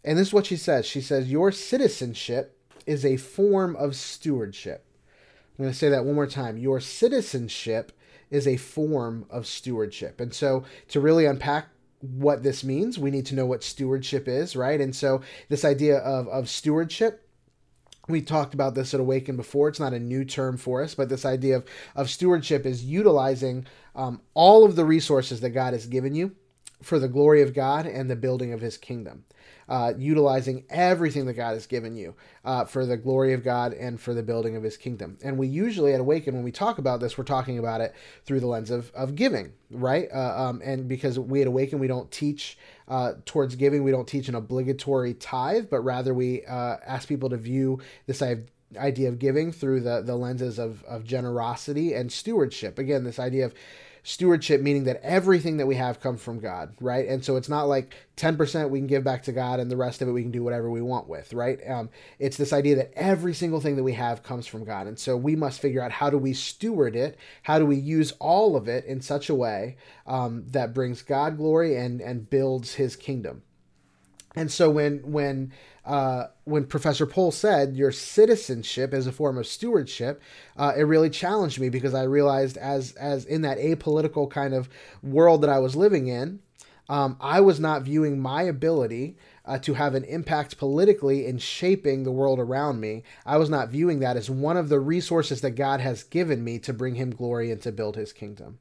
And 0.03 0.17
this 0.17 0.29
is 0.29 0.33
what 0.33 0.45
she 0.45 0.57
says. 0.57 0.85
She 0.85 1.01
says, 1.01 1.29
Your 1.29 1.51
citizenship 1.51 2.57
is 2.87 3.05
a 3.05 3.17
form 3.17 3.75
of 3.75 3.95
stewardship. 3.95 4.85
I'm 5.57 5.65
going 5.65 5.73
to 5.73 5.77
say 5.77 5.89
that 5.89 6.05
one 6.05 6.15
more 6.15 6.27
time. 6.27 6.57
Your 6.57 6.79
citizenship 6.79 7.91
is 8.29 8.47
a 8.47 8.57
form 8.57 9.25
of 9.29 9.45
stewardship. 9.47 10.19
And 10.19 10.33
so 10.33 10.63
to 10.89 10.99
really 10.99 11.25
unpack 11.25 11.67
what 12.01 12.43
this 12.43 12.63
means. 12.63 12.99
We 12.99 13.11
need 13.11 13.25
to 13.27 13.35
know 13.35 13.45
what 13.45 13.63
stewardship 13.63 14.27
is, 14.27 14.55
right? 14.55 14.79
And 14.79 14.95
so 14.95 15.21
this 15.49 15.65
idea 15.65 15.97
of, 15.97 16.27
of 16.27 16.49
stewardship 16.49 17.23
we 18.07 18.21
talked 18.21 18.53
about 18.53 18.73
this 18.73 18.93
at 18.93 18.99
Awaken 18.99 19.35
before. 19.35 19.67
It's 19.67 19.79
not 19.79 19.93
a 19.93 19.99
new 19.99 20.23
term 20.23 20.57
for 20.57 20.81
us, 20.81 20.95
but 20.95 21.09
this 21.09 21.25
idea 21.25 21.57
of, 21.57 21.65
of 21.95 22.09
stewardship 22.09 22.65
is 22.65 22.83
utilizing 22.83 23.65
um, 23.95 24.21
all 24.33 24.63
of 24.63 24.75
the 24.75 24.85
resources 24.85 25.41
that 25.41 25.49
God 25.49 25.73
has 25.73 25.85
given 25.85 26.15
you 26.15 26.33
for 26.81 26.99
the 26.99 27.07
glory 27.07 27.41
of 27.41 27.53
God 27.53 27.85
and 27.85 28.09
the 28.09 28.15
building 28.15 28.53
of 28.53 28.61
his 28.61 28.77
kingdom 28.77 29.25
uh, 29.69 29.93
utilizing 29.97 30.63
everything 30.69 31.25
that 31.25 31.33
God 31.33 31.53
has 31.53 31.67
given 31.67 31.95
you 31.95 32.15
uh, 32.45 32.65
for 32.65 32.85
the 32.85 32.97
glory 32.97 33.33
of 33.33 33.43
God 33.43 33.73
and 33.73 33.99
for 33.99 34.13
the 34.13 34.23
building 34.23 34.55
of 34.55 34.63
his 34.63 34.77
kingdom. 34.77 35.17
And 35.23 35.37
we 35.37 35.47
usually 35.47 35.93
at 35.93 35.99
Awaken, 35.99 36.35
when 36.35 36.43
we 36.43 36.51
talk 36.51 36.77
about 36.77 36.99
this, 36.99 37.17
we're 37.17 37.25
talking 37.25 37.59
about 37.59 37.81
it 37.81 37.93
through 38.25 38.39
the 38.39 38.47
lens 38.47 38.71
of, 38.71 38.91
of 38.95 39.15
giving, 39.15 39.53
right? 39.69 40.07
Uh, 40.13 40.49
um, 40.49 40.61
and 40.63 40.87
because 40.87 41.19
we 41.19 41.41
at 41.41 41.47
Awaken, 41.47 41.79
we 41.79 41.87
don't 41.87 42.09
teach 42.11 42.57
uh, 42.87 43.13
towards 43.25 43.55
giving, 43.55 43.83
we 43.83 43.91
don't 43.91 44.07
teach 44.07 44.29
an 44.29 44.35
obligatory 44.35 45.13
tithe, 45.13 45.69
but 45.69 45.81
rather 45.81 46.13
we 46.13 46.45
uh, 46.45 46.77
ask 46.85 47.07
people 47.07 47.29
to 47.29 47.37
view 47.37 47.79
this 48.05 48.23
idea 48.77 49.09
of 49.09 49.19
giving 49.19 49.51
through 49.51 49.81
the, 49.81 50.01
the 50.01 50.15
lenses 50.15 50.59
of, 50.59 50.83
of 50.85 51.03
generosity 51.03 51.93
and 51.93 52.11
stewardship. 52.11 52.79
Again, 52.79 53.03
this 53.03 53.19
idea 53.19 53.45
of 53.45 53.53
stewardship 54.07 54.61
meaning 54.61 54.85
that 54.85 55.01
everything 55.03 55.57
that 55.57 55.67
we 55.67 55.75
have 55.75 55.99
comes 55.99 56.21
from 56.21 56.39
God, 56.39 56.73
right? 56.79 57.05
And 57.09 57.25
so 57.25 57.35
it's 57.35 57.49
not 57.49 57.67
like 57.67 57.93
10% 58.15 58.69
we 58.69 58.79
can 58.79 58.87
give 58.87 59.03
back 59.03 59.23
to 59.23 59.33
God 59.33 59.59
and 59.59 59.69
the 59.69 59.75
rest 59.75 60.01
of 60.01 60.07
it 60.07 60.13
we 60.13 60.21
can 60.21 60.31
do 60.31 60.45
whatever 60.45 60.71
we 60.71 60.81
want 60.81 61.09
with, 61.09 61.33
right? 61.33 61.59
Um, 61.69 61.89
it's 62.17 62.37
this 62.37 62.53
idea 62.53 62.77
that 62.77 62.93
every 62.95 63.33
single 63.33 63.59
thing 63.59 63.75
that 63.75 63.83
we 63.83 63.91
have 63.93 64.23
comes 64.23 64.47
from 64.47 64.63
God. 64.63 64.87
And 64.87 64.97
so 64.97 65.17
we 65.17 65.35
must 65.35 65.59
figure 65.59 65.81
out 65.81 65.91
how 65.91 66.09
do 66.09 66.17
we 66.17 66.33
steward 66.33 66.95
it? 66.95 67.17
How 67.43 67.59
do 67.59 67.65
we 67.65 67.75
use 67.75 68.13
all 68.19 68.55
of 68.55 68.69
it 68.69 68.85
in 68.85 69.01
such 69.01 69.29
a 69.29 69.35
way 69.35 69.75
um, 70.05 70.45
that 70.51 70.73
brings 70.73 71.01
God 71.01 71.35
glory 71.35 71.75
and, 71.75 71.99
and 71.99 72.29
builds 72.29 72.75
his 72.75 72.95
kingdom? 72.95 73.43
And 74.37 74.51
so 74.51 74.69
when 74.69 74.99
when 75.11 75.51
uh, 75.83 76.27
when 76.43 76.65
Professor 76.65 77.05
Pohl 77.05 77.31
said 77.31 77.75
your 77.75 77.91
citizenship 77.91 78.93
is 78.93 79.07
a 79.07 79.11
form 79.11 79.37
of 79.37 79.47
stewardship, 79.47 80.21
uh, 80.57 80.73
it 80.77 80.83
really 80.83 81.09
challenged 81.09 81.59
me 81.59 81.69
because 81.69 81.93
I 81.93 82.03
realized 82.03 82.57
as 82.57 82.91
as 82.93 83.25
in 83.25 83.41
that 83.41 83.57
apolitical 83.57 84.29
kind 84.29 84.53
of 84.53 84.69
world 85.01 85.41
that 85.41 85.49
I 85.49 85.59
was 85.59 85.75
living 85.75 86.07
in, 86.07 86.39
um, 86.87 87.17
I 87.19 87.41
was 87.41 87.59
not 87.59 87.81
viewing 87.81 88.19
my 88.19 88.43
ability 88.43 89.17
uh, 89.45 89.57
to 89.59 89.73
have 89.73 89.95
an 89.95 90.03
impact 90.03 90.57
politically 90.57 91.25
in 91.25 91.37
shaping 91.37 92.03
the 92.03 92.11
world 92.11 92.39
around 92.39 92.79
me. 92.79 93.03
I 93.25 93.37
was 93.37 93.49
not 93.49 93.69
viewing 93.69 93.99
that 93.99 94.17
as 94.17 94.29
one 94.29 94.57
of 94.57 94.69
the 94.69 94.79
resources 94.79 95.41
that 95.41 95.51
God 95.51 95.79
has 95.79 96.03
given 96.03 96.43
me 96.43 96.59
to 96.59 96.73
bring 96.73 96.95
Him 96.95 97.11
glory 97.11 97.49
and 97.49 97.61
to 97.63 97.71
build 97.71 97.95
His 97.95 98.13
kingdom. 98.13 98.59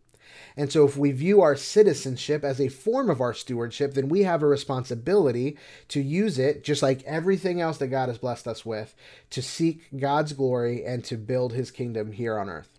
And 0.57 0.73
so, 0.73 0.87
if 0.87 0.97
we 0.97 1.13
view 1.13 1.41
our 1.41 1.57
citizenship 1.57 2.45
as 2.45 2.61
a 2.61 2.69
form 2.69 3.11
of 3.11 3.21
our 3.21 3.35
stewardship, 3.35 3.95
then 3.95 4.09
we 4.09 4.23
have 4.23 4.43
a 4.43 4.47
responsibility 4.47 5.57
to 5.89 6.01
use 6.01 6.39
it, 6.39 6.65
just 6.65 6.83
like 6.83 7.03
everything 7.05 7.61
else 7.61 7.79
that 7.79 7.89
God 7.89 8.09
has 8.09 8.19
blessed 8.19 8.47
us 8.49 8.65
with, 8.65 8.95
to 9.31 9.43
seek 9.43 9.89
God's 9.99 10.33
glory 10.33 10.85
and 10.85 11.05
to 11.05 11.17
build 11.17 11.53
his 11.53 11.71
kingdom 11.71 12.13
here 12.13 12.39
on 12.39 12.49
earth. 12.49 12.71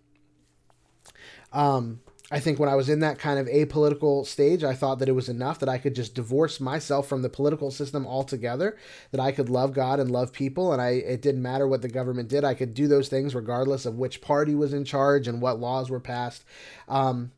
Um, 1.53 2.01
I 2.29 2.41
think 2.41 2.59
when 2.59 2.67
I 2.67 2.75
was 2.75 2.89
in 2.89 2.99
that 2.99 3.19
kind 3.19 3.39
of 3.39 3.47
apolitical 3.47 4.25
stage, 4.25 4.61
I 4.61 4.73
thought 4.73 4.99
that 4.99 5.07
it 5.07 5.13
was 5.13 5.29
enough 5.29 5.59
that 5.59 5.69
I 5.69 5.77
could 5.77 5.95
just 5.95 6.13
divorce 6.13 6.59
myself 6.59 7.07
from 7.07 7.21
the 7.21 7.29
political 7.29 7.71
system 7.71 8.05
altogether, 8.05 8.75
that 9.11 9.21
I 9.21 9.31
could 9.31 9.47
love 9.47 9.71
God 9.71 10.01
and 10.01 10.11
love 10.11 10.33
people, 10.33 10.73
and 10.73 10.81
I 10.81 10.89
it 10.89 11.21
didn't 11.21 11.41
matter 11.41 11.67
what 11.67 11.81
the 11.81 11.87
government 11.87 12.27
did. 12.27 12.43
I 12.43 12.53
could 12.53 12.73
do 12.73 12.87
those 12.87 13.07
things 13.07 13.33
regardless 13.33 13.85
of 13.85 13.95
which 13.95 14.19
party 14.19 14.55
was 14.55 14.73
in 14.73 14.83
charge 14.83 15.27
and 15.29 15.41
what 15.41 15.61
laws 15.61 15.89
were 15.89 16.01
passed. 16.01 16.43
Um, 16.89 17.31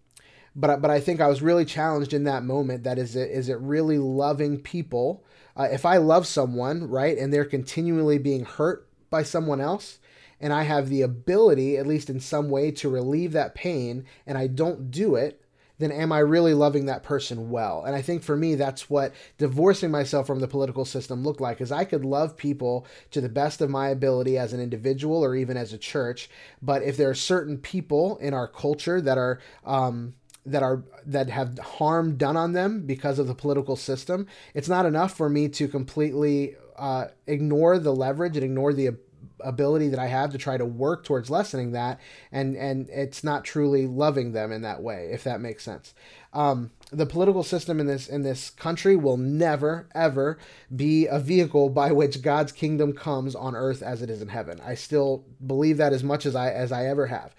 but 0.55 0.81
but 0.81 0.91
I 0.91 0.99
think 0.99 1.21
I 1.21 1.27
was 1.27 1.41
really 1.41 1.65
challenged 1.65 2.13
in 2.13 2.23
that 2.25 2.43
moment. 2.43 2.83
That 2.83 2.97
is 2.97 3.15
it 3.15 3.29
is 3.31 3.49
it 3.49 3.59
really 3.59 3.97
loving 3.97 4.59
people? 4.59 5.23
Uh, 5.55 5.67
if 5.71 5.85
I 5.85 5.97
love 5.97 6.25
someone, 6.25 6.89
right, 6.89 7.17
and 7.17 7.33
they're 7.33 7.45
continually 7.45 8.17
being 8.17 8.45
hurt 8.45 8.87
by 9.09 9.23
someone 9.23 9.59
else, 9.59 9.99
and 10.39 10.53
I 10.53 10.63
have 10.63 10.89
the 10.89 11.01
ability, 11.01 11.77
at 11.77 11.87
least 11.87 12.09
in 12.09 12.19
some 12.19 12.49
way, 12.49 12.71
to 12.71 12.89
relieve 12.89 13.33
that 13.33 13.55
pain, 13.55 14.05
and 14.25 14.37
I 14.37 14.47
don't 14.47 14.89
do 14.89 15.15
it, 15.15 15.41
then 15.79 15.91
am 15.91 16.11
I 16.11 16.19
really 16.19 16.53
loving 16.53 16.85
that 16.85 17.03
person 17.03 17.49
well? 17.49 17.83
And 17.85 17.95
I 17.95 18.01
think 18.01 18.21
for 18.21 18.37
me, 18.37 18.55
that's 18.55 18.89
what 18.89 19.13
divorcing 19.37 19.91
myself 19.91 20.27
from 20.27 20.39
the 20.39 20.47
political 20.47 20.85
system 20.85 21.23
looked 21.23 21.41
like, 21.41 21.61
is 21.61 21.71
I 21.71 21.85
could 21.85 22.05
love 22.05 22.37
people 22.37 22.85
to 23.11 23.21
the 23.21 23.29
best 23.29 23.61
of 23.61 23.69
my 23.69 23.89
ability 23.89 24.37
as 24.37 24.53
an 24.53 24.59
individual 24.59 25.23
or 25.23 25.35
even 25.35 25.57
as 25.57 25.73
a 25.73 25.77
church. 25.77 26.29
But 26.61 26.83
if 26.83 26.97
there 26.97 27.09
are 27.09 27.15
certain 27.15 27.57
people 27.57 28.17
in 28.17 28.33
our 28.33 28.47
culture 28.47 29.01
that 29.01 29.17
are, 29.17 29.39
um, 29.65 30.13
that 30.45 30.63
are 30.63 30.83
that 31.05 31.29
have 31.29 31.57
harm 31.59 32.17
done 32.17 32.37
on 32.37 32.53
them 32.53 32.85
because 32.85 33.19
of 33.19 33.27
the 33.27 33.35
political 33.35 33.75
system. 33.75 34.27
It's 34.53 34.69
not 34.69 34.85
enough 34.85 35.15
for 35.15 35.29
me 35.29 35.49
to 35.49 35.67
completely 35.67 36.55
uh, 36.77 37.07
ignore 37.27 37.77
the 37.77 37.93
leverage 37.93 38.35
and 38.35 38.43
ignore 38.43 38.73
the 38.73 38.97
ability 39.41 39.87
that 39.89 39.99
I 39.99 40.07
have 40.07 40.31
to 40.31 40.37
try 40.37 40.57
to 40.57 40.65
work 40.65 41.03
towards 41.03 41.29
lessening 41.29 41.71
that, 41.71 41.99
and 42.31 42.55
and 42.55 42.89
it's 42.89 43.23
not 43.23 43.45
truly 43.45 43.87
loving 43.87 44.31
them 44.31 44.51
in 44.51 44.61
that 44.63 44.81
way, 44.81 45.09
if 45.11 45.23
that 45.23 45.41
makes 45.41 45.63
sense. 45.63 45.93
Um, 46.33 46.71
the 46.91 47.05
political 47.05 47.43
system 47.43 47.79
in 47.79 47.87
this 47.87 48.07
in 48.07 48.23
this 48.23 48.49
country 48.49 48.95
will 48.95 49.17
never 49.17 49.87
ever 49.93 50.37
be 50.75 51.07
a 51.07 51.19
vehicle 51.19 51.69
by 51.69 51.91
which 51.91 52.21
God's 52.21 52.51
kingdom 52.51 52.93
comes 52.93 53.35
on 53.35 53.55
earth 53.55 53.81
as 53.81 54.01
it 54.01 54.09
is 54.09 54.21
in 54.21 54.29
heaven. 54.29 54.59
I 54.65 54.75
still 54.75 55.25
believe 55.45 55.77
that 55.77 55.93
as 55.93 56.03
much 56.03 56.25
as 56.25 56.35
I 56.35 56.51
as 56.51 56.71
I 56.71 56.85
ever 56.85 57.07
have 57.07 57.35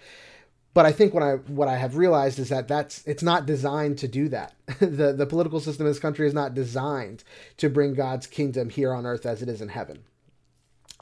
but 0.73 0.85
I 0.85 0.91
think 0.91 1.13
what 1.13 1.23
I 1.23 1.35
what 1.35 1.67
I 1.67 1.75
have 1.75 1.97
realized 1.97 2.39
is 2.39 2.49
that 2.49 2.67
that's 2.67 3.05
it's 3.05 3.23
not 3.23 3.45
designed 3.45 3.97
to 3.99 4.07
do 4.07 4.29
that. 4.29 4.53
the 4.79 5.13
the 5.13 5.25
political 5.25 5.59
system 5.59 5.85
in 5.85 5.91
this 5.91 5.99
country 5.99 6.27
is 6.27 6.33
not 6.33 6.53
designed 6.53 7.23
to 7.57 7.69
bring 7.69 7.93
God's 7.93 8.27
kingdom 8.27 8.69
here 8.69 8.93
on 8.93 9.05
earth 9.05 9.25
as 9.25 9.41
it 9.41 9.49
is 9.49 9.61
in 9.61 9.69
heaven. 9.69 10.03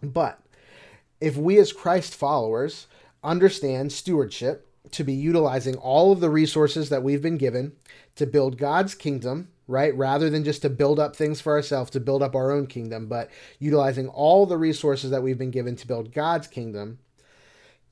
But 0.02 0.40
if 1.22 1.38
we 1.38 1.58
as 1.60 1.74
Christ 1.74 2.16
followers 2.16 2.88
understand 3.24 3.92
stewardship 3.92 4.66
to 4.92 5.04
be 5.04 5.14
utilizing 5.14 5.76
all 5.76 6.12
of 6.12 6.20
the 6.20 6.30
resources 6.30 6.90
that 6.90 7.04
we've 7.04 7.22
been 7.22 7.38
given 7.38 7.74
to 8.16 8.26
build 8.26 8.58
God's 8.58 8.96
kingdom, 8.96 9.50
right? 9.68 9.96
Rather 9.96 10.30
than 10.30 10.44
just 10.44 10.62
to 10.64 10.70
build 10.70 11.00
up 11.00 11.16
things 11.16 11.42
for 11.42 11.54
ourselves, 11.54 11.92
to 11.92 12.00
build 12.00 12.24
up 12.24 12.36
our 12.36 12.52
own 12.52 12.66
kingdom, 12.66 13.08
but 13.08 13.30
utilizing 13.60 14.08
all 14.08 14.46
the 14.46 14.58
resources 14.58 15.12
that 15.12 15.22
we've 15.22 15.38
been 15.38 15.52
given 15.52 15.76
to 15.76 15.88
build 15.88 16.14
God's 16.14 16.48
kingdom, 16.48 17.00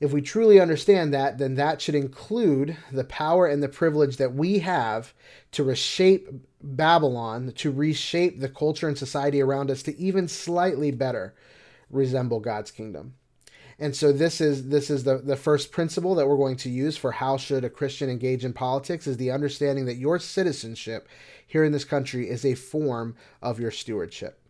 if 0.00 0.12
we 0.12 0.22
truly 0.22 0.60
understand 0.60 1.12
that, 1.12 1.38
then 1.38 1.56
that 1.56 1.80
should 1.80 1.94
include 1.94 2.76
the 2.92 3.04
power 3.04 3.46
and 3.46 3.62
the 3.62 3.68
privilege 3.68 4.16
that 4.18 4.34
we 4.34 4.60
have 4.60 5.12
to 5.52 5.64
reshape 5.64 6.28
Babylon, 6.62 7.52
to 7.56 7.70
reshape 7.70 8.40
the 8.40 8.48
culture 8.48 8.86
and 8.86 8.96
society 8.96 9.40
around 9.40 9.70
us 9.70 9.82
to 9.84 9.98
even 9.98 10.28
slightly 10.28 10.90
better 10.90 11.34
resemble 11.90 12.38
God's 12.38 12.70
kingdom. 12.70 13.14
And 13.80 13.94
so 13.94 14.12
this 14.12 14.40
is 14.40 14.68
this 14.68 14.90
is 14.90 15.04
the, 15.04 15.18
the 15.18 15.36
first 15.36 15.70
principle 15.70 16.16
that 16.16 16.26
we're 16.26 16.36
going 16.36 16.56
to 16.56 16.70
use 16.70 16.96
for 16.96 17.12
how 17.12 17.36
should 17.36 17.64
a 17.64 17.70
Christian 17.70 18.10
engage 18.10 18.44
in 18.44 18.52
politics 18.52 19.06
is 19.06 19.16
the 19.16 19.30
understanding 19.30 19.84
that 19.86 19.96
your 19.96 20.18
citizenship 20.18 21.08
here 21.46 21.62
in 21.62 21.70
this 21.70 21.84
country 21.84 22.28
is 22.28 22.44
a 22.44 22.54
form 22.54 23.14
of 23.40 23.60
your 23.60 23.70
stewardship. 23.70 24.40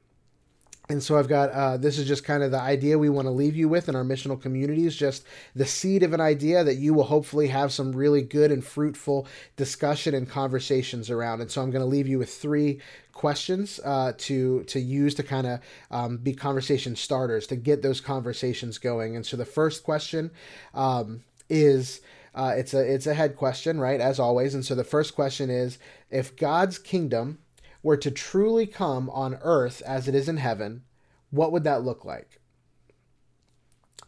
And 0.91 1.03
so 1.03 1.19
I've 1.19 1.29
got 1.29 1.51
uh, 1.51 1.77
this 1.77 1.99
is 1.99 2.09
just 2.09 2.25
kind 2.25 2.43
of 2.43 2.51
the 2.51 2.61
idea 2.61 2.99
we 2.99 3.11
want 3.11 3.27
to 3.27 3.33
leave 3.33 3.55
you 3.55 3.69
with 3.69 3.91
in 3.91 3.97
our 3.97 4.05
missional 4.05 4.41
communities, 4.41 4.97
just 4.97 5.23
the 5.55 5.67
seed 5.67 6.03
of 6.03 6.15
an 6.15 6.21
idea 6.21 6.65
that 6.65 6.77
you 6.77 6.95
will 6.95 7.05
hopefully 7.05 7.49
have 7.49 7.73
some 7.73 7.93
really 7.93 8.23
good 8.23 8.51
and 8.51 8.65
fruitful 8.65 9.27
discussion 9.57 10.15
and 10.15 10.31
conversations 10.31 11.11
around. 11.11 11.43
And 11.43 11.51
so 11.51 11.61
I'm 11.61 11.71
going 11.71 11.83
to 11.83 11.87
leave 11.87 12.09
you 12.09 12.19
with 12.19 12.33
three 12.33 12.81
questions 13.13 13.81
uh, 13.85 14.15
to 14.17 14.65
to 14.65 14.81
use 14.81 15.15
to 15.17 15.23
kind 15.23 15.47
of 15.47 15.61
um, 15.91 16.17
be 16.17 16.33
conversation 16.33 16.97
starters 16.97 17.47
to 17.49 17.57
get 17.57 17.83
those 17.83 18.01
conversations 18.01 18.79
going. 18.79 19.15
And 19.15 19.27
so 19.27 19.37
the 19.37 19.45
first 19.45 19.85
question 19.85 20.31
um, 20.75 21.23
is. 21.49 22.01
Uh, 22.35 22.55
it's 22.57 22.73
a 22.73 22.79
it's 22.79 23.07
a 23.09 23.15
head 23.15 23.35
question, 23.35 23.81
right? 23.81 24.01
As 24.01 24.21
always, 24.21 24.55
and 24.55 24.65
so 24.65 24.77
the 24.77 24.85
first 24.85 25.17
question 25.17 25.51
is: 25.51 25.79
If 26.09 26.37
God's 26.37 26.79
kingdom 26.79 27.39
were 27.83 27.97
to 27.97 28.11
truly 28.11 28.67
come 28.67 29.09
on 29.11 29.39
earth 29.43 29.83
as 29.87 30.09
it 30.09 30.15
is 30.15 30.29
in 30.29 30.37
heaven, 30.37 30.83
what 31.31 31.53
would 31.53 31.65
that 31.65 31.85
look 31.85 32.05
like? 32.05 32.41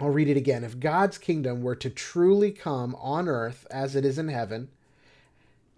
I'll 0.00 0.08
read 0.08 0.28
it 0.28 0.36
again. 0.36 0.64
If 0.64 0.80
God's 0.80 1.18
kingdom 1.18 1.62
were 1.62 1.76
to 1.76 1.90
truly 1.90 2.52
come 2.52 2.94
on 2.96 3.28
earth 3.28 3.66
as 3.70 3.94
it 3.94 4.04
is 4.04 4.18
in 4.18 4.28
heaven, 4.28 4.68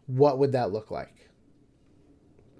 what 0.07 0.39
would 0.39 0.53
that 0.53 0.73
look 0.73 0.91
like? 0.91 1.29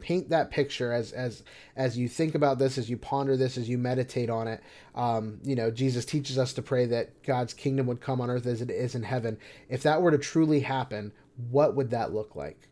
Paint 0.01 0.31
that 0.31 0.51
picture 0.51 0.93
as 0.93 1.13
as 1.13 1.45
as 1.77 1.97
you 1.97 2.09
think 2.09 2.35
about 2.35 2.59
this, 2.59 2.77
as 2.77 2.91
you 2.91 2.97
ponder 2.97 3.37
this, 3.37 3.57
as 3.57 3.69
you 3.69 3.79
meditate 3.79 4.29
on 4.29 4.49
it. 4.49 4.61
Um, 4.97 5.39
you 5.45 5.55
know, 5.55 5.71
Jesus 5.71 6.05
teaches 6.05 6.37
us 6.39 6.53
to 6.55 6.63
pray 6.63 6.87
that 6.87 7.23
God's 7.23 7.55
kingdom 7.55 7.87
would 7.87 8.01
come 8.01 8.21
on 8.21 8.29
earth 8.29 8.47
as 8.47 8.61
it 8.61 8.71
is 8.71 8.97
in 8.97 9.05
heaven. 9.05 9.39
If 9.69 9.85
that 9.85 10.03
were 10.03 10.11
to 10.11 10.19
truly 10.19 10.61
happen, 10.61 11.13
what 11.51 11.77
would 11.77 11.91
that 11.91 12.13
look 12.13 12.35
like? 12.35 12.69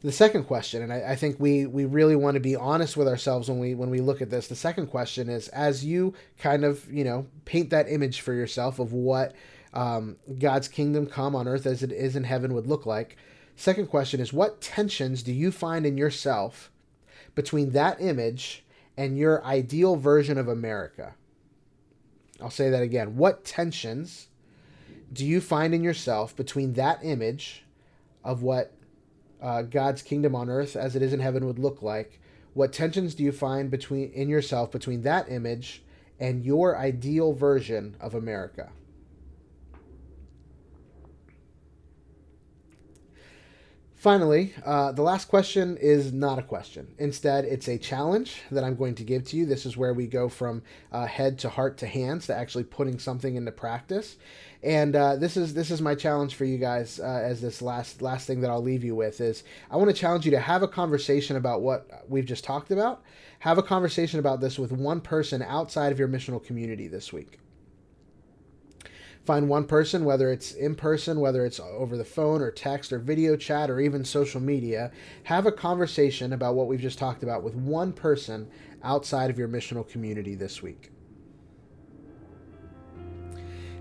The 0.00 0.12
second 0.12 0.44
question, 0.44 0.82
and 0.82 0.92
I, 0.92 1.12
I, 1.12 1.16
think 1.16 1.40
we 1.40 1.66
we 1.66 1.84
really 1.84 2.14
want 2.14 2.34
to 2.34 2.40
be 2.40 2.54
honest 2.54 2.96
with 2.96 3.08
ourselves 3.08 3.48
when 3.48 3.58
we 3.58 3.74
when 3.74 3.90
we 3.90 4.00
look 4.00 4.22
at 4.22 4.30
this. 4.30 4.46
The 4.46 4.54
second 4.54 4.86
question 4.86 5.28
is, 5.28 5.48
as 5.48 5.84
you 5.84 6.14
kind 6.38 6.64
of 6.64 6.90
you 6.92 7.02
know 7.02 7.26
paint 7.44 7.70
that 7.70 7.90
image 7.90 8.20
for 8.20 8.32
yourself 8.32 8.78
of 8.78 8.92
what 8.92 9.34
um, 9.74 10.16
God's 10.38 10.68
kingdom 10.68 11.06
come 11.06 11.34
on 11.34 11.48
earth 11.48 11.66
as 11.66 11.82
it 11.82 11.90
is 11.90 12.14
in 12.14 12.24
heaven 12.24 12.54
would 12.54 12.66
look 12.66 12.86
like. 12.86 13.16
Second 13.56 13.88
question 13.88 14.20
is, 14.20 14.32
what 14.32 14.60
tensions 14.60 15.22
do 15.24 15.32
you 15.32 15.50
find 15.50 15.84
in 15.84 15.98
yourself 15.98 16.70
between 17.34 17.70
that 17.72 18.00
image 18.00 18.64
and 18.96 19.18
your 19.18 19.44
ideal 19.44 19.96
version 19.96 20.38
of 20.38 20.46
America? 20.46 21.14
I'll 22.40 22.50
say 22.50 22.70
that 22.70 22.84
again. 22.84 23.16
What 23.16 23.44
tensions 23.44 24.28
do 25.12 25.26
you 25.26 25.40
find 25.40 25.74
in 25.74 25.82
yourself 25.82 26.36
between 26.36 26.74
that 26.74 27.00
image 27.02 27.64
of 28.22 28.42
what 28.42 28.72
uh, 29.40 29.62
God's 29.62 30.02
kingdom 30.02 30.34
on 30.34 30.48
earth 30.48 30.76
as 30.76 30.96
it 30.96 31.02
is 31.02 31.12
in 31.12 31.20
heaven 31.20 31.46
would 31.46 31.58
look 31.58 31.82
like? 31.82 32.20
What 32.54 32.72
tensions 32.72 33.14
do 33.14 33.22
you 33.22 33.32
find 33.32 33.70
between 33.70 34.10
in 34.12 34.28
yourself 34.28 34.72
between 34.72 35.02
that 35.02 35.30
image 35.30 35.82
and 36.18 36.44
your 36.44 36.76
ideal 36.76 37.32
version 37.32 37.96
of 38.00 38.14
America? 38.14 38.70
Finally, 43.98 44.54
uh, 44.64 44.92
the 44.92 45.02
last 45.02 45.24
question 45.24 45.76
is 45.78 46.12
not 46.12 46.38
a 46.38 46.42
question. 46.42 46.86
Instead, 46.98 47.44
it's 47.44 47.66
a 47.66 47.76
challenge 47.76 48.42
that 48.48 48.62
I'm 48.62 48.76
going 48.76 48.94
to 48.94 49.02
give 49.02 49.24
to 49.24 49.36
you. 49.36 49.44
This 49.44 49.66
is 49.66 49.76
where 49.76 49.92
we 49.92 50.06
go 50.06 50.28
from 50.28 50.62
uh, 50.92 51.06
head 51.06 51.36
to 51.40 51.48
heart 51.48 51.78
to 51.78 51.86
hands 51.88 52.28
to 52.28 52.34
actually 52.34 52.62
putting 52.62 53.00
something 53.00 53.34
into 53.34 53.50
practice. 53.50 54.16
And 54.62 54.94
uh, 54.94 55.16
this 55.16 55.36
is 55.36 55.52
this 55.52 55.72
is 55.72 55.82
my 55.82 55.96
challenge 55.96 56.36
for 56.36 56.44
you 56.44 56.58
guys 56.58 57.00
uh, 57.00 57.22
as 57.24 57.40
this 57.40 57.60
last 57.60 58.00
last 58.00 58.28
thing 58.28 58.40
that 58.42 58.50
I'll 58.50 58.62
leave 58.62 58.84
you 58.84 58.94
with 58.94 59.20
is 59.20 59.42
I 59.68 59.76
want 59.76 59.90
to 59.90 59.96
challenge 59.96 60.24
you 60.24 60.30
to 60.30 60.40
have 60.40 60.62
a 60.62 60.68
conversation 60.68 61.34
about 61.34 61.62
what 61.62 62.04
we've 62.08 62.24
just 62.24 62.44
talked 62.44 62.70
about. 62.70 63.02
Have 63.40 63.58
a 63.58 63.64
conversation 63.64 64.20
about 64.20 64.40
this 64.40 64.60
with 64.60 64.70
one 64.70 65.00
person 65.00 65.42
outside 65.42 65.90
of 65.90 65.98
your 65.98 66.08
missional 66.08 66.44
community 66.44 66.86
this 66.86 67.12
week 67.12 67.40
find 69.28 69.46
one 69.46 69.66
person, 69.66 70.06
whether 70.06 70.32
it's 70.32 70.52
in 70.52 70.74
person, 70.74 71.20
whether 71.20 71.44
it's 71.44 71.60
over 71.60 71.98
the 71.98 72.04
phone 72.04 72.40
or 72.40 72.50
text 72.50 72.94
or 72.94 72.98
video 72.98 73.36
chat 73.36 73.68
or 73.68 73.78
even 73.78 74.02
social 74.02 74.40
media, 74.40 74.90
have 75.24 75.44
a 75.44 75.52
conversation 75.52 76.32
about 76.32 76.54
what 76.54 76.66
we've 76.66 76.80
just 76.80 76.98
talked 76.98 77.22
about 77.22 77.42
with 77.42 77.54
one 77.54 77.92
person 77.92 78.48
outside 78.82 79.28
of 79.28 79.38
your 79.38 79.46
missional 79.46 79.86
community 79.86 80.34
this 80.34 80.62
week 80.62 80.90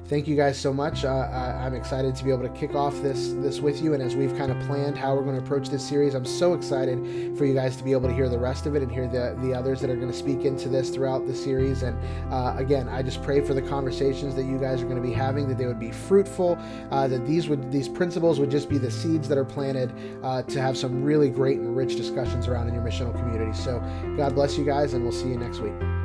thank 0.07 0.27
you 0.27 0.35
guys 0.35 0.57
so 0.57 0.73
much. 0.73 1.05
Uh, 1.05 1.29
I, 1.31 1.65
am 1.65 1.73
excited 1.73 2.15
to 2.15 2.23
be 2.23 2.31
able 2.31 2.43
to 2.43 2.49
kick 2.49 2.75
off 2.75 3.01
this 3.01 3.33
this 3.37 3.59
with 3.59 3.81
you, 3.81 3.93
and 3.93 4.01
as 4.01 4.15
we've 4.15 4.35
kind 4.37 4.51
of 4.51 4.59
planned 4.67 4.97
how 4.97 5.15
we're 5.15 5.23
going 5.23 5.37
to 5.37 5.43
approach 5.43 5.69
this 5.69 5.87
series, 5.87 6.13
I'm 6.13 6.25
so 6.25 6.53
excited 6.53 7.37
for 7.37 7.45
you 7.45 7.53
guys 7.53 7.75
to 7.77 7.83
be 7.83 7.91
able 7.91 8.07
to 8.07 8.13
hear 8.13 8.29
the 8.29 8.39
rest 8.39 8.65
of 8.65 8.75
it 8.75 8.81
and 8.81 8.91
hear 8.91 9.07
the 9.07 9.37
the 9.41 9.53
others 9.53 9.81
that 9.81 9.89
are 9.89 9.95
going 9.95 10.11
to 10.11 10.17
speak 10.17 10.45
into 10.45 10.69
this 10.69 10.89
throughout 10.89 11.27
the 11.27 11.35
series. 11.35 11.83
And 11.83 11.97
uh, 12.31 12.55
again, 12.57 12.87
I 12.87 13.03
just 13.03 13.21
pray 13.21 13.41
for 13.41 13.53
the 13.53 13.61
conversations 13.61 14.35
that 14.35 14.43
you 14.43 14.57
guys 14.57 14.81
are 14.81 14.85
going 14.85 15.01
to 15.01 15.07
be 15.07 15.13
having 15.13 15.47
that 15.49 15.57
they 15.57 15.67
would 15.67 15.79
be 15.79 15.91
fruitful, 15.91 16.57
uh, 16.91 17.07
that 17.07 17.25
these 17.25 17.49
would 17.49 17.71
these 17.71 17.89
principles 17.89 18.39
would 18.39 18.51
just 18.51 18.69
be 18.69 18.77
the 18.77 18.91
seeds 18.91 19.27
that 19.27 19.37
are 19.37 19.45
planted 19.45 19.93
uh, 20.23 20.43
to 20.43 20.61
have 20.61 20.77
some 20.77 21.03
really 21.03 21.29
great 21.29 21.59
and 21.59 21.75
rich 21.75 21.95
discussions 21.95 22.47
around 22.47 22.67
in 22.67 22.73
your 22.73 22.83
missional 22.83 23.15
community. 23.17 23.53
So 23.53 23.79
God 24.15 24.35
bless 24.35 24.57
you 24.57 24.65
guys, 24.65 24.93
and 24.93 25.03
we'll 25.03 25.11
see 25.11 25.29
you 25.29 25.37
next 25.37 25.59
week. 25.59 25.96